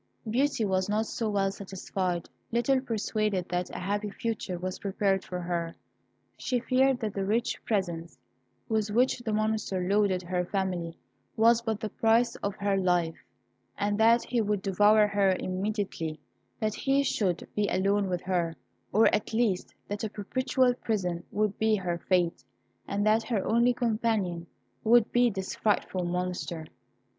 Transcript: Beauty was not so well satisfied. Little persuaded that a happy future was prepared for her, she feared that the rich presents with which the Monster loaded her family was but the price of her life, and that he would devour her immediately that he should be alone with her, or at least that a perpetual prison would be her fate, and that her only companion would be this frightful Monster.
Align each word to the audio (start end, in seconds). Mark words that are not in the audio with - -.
Beauty 0.27 0.65
was 0.65 0.89
not 0.89 1.05
so 1.05 1.29
well 1.29 1.51
satisfied. 1.51 2.27
Little 2.51 2.81
persuaded 2.81 3.47
that 3.49 3.69
a 3.69 3.77
happy 3.77 4.09
future 4.09 4.57
was 4.57 4.79
prepared 4.79 5.23
for 5.23 5.39
her, 5.41 5.75
she 6.37 6.59
feared 6.59 6.99
that 7.01 7.13
the 7.13 7.23
rich 7.23 7.59
presents 7.65 8.17
with 8.67 8.89
which 8.89 9.19
the 9.19 9.31
Monster 9.31 9.87
loaded 9.87 10.23
her 10.23 10.43
family 10.43 10.97
was 11.37 11.61
but 11.61 11.79
the 11.79 11.89
price 11.91 12.35
of 12.37 12.55
her 12.55 12.75
life, 12.77 13.23
and 13.77 13.99
that 13.99 14.23
he 14.23 14.41
would 14.41 14.63
devour 14.63 15.05
her 15.05 15.35
immediately 15.39 16.19
that 16.59 16.73
he 16.73 17.03
should 17.03 17.47
be 17.53 17.67
alone 17.67 18.09
with 18.09 18.21
her, 18.23 18.55
or 18.91 19.05
at 19.13 19.35
least 19.35 19.71
that 19.87 20.03
a 20.03 20.09
perpetual 20.09 20.73
prison 20.73 21.23
would 21.29 21.59
be 21.59 21.75
her 21.75 21.99
fate, 21.99 22.43
and 22.87 23.05
that 23.05 23.21
her 23.21 23.45
only 23.45 23.71
companion 23.71 24.47
would 24.83 25.11
be 25.11 25.29
this 25.29 25.53
frightful 25.53 26.05
Monster. 26.05 26.65